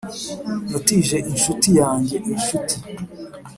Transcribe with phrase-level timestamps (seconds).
[0.71, 2.75] natije inshuti yanjye inshuti.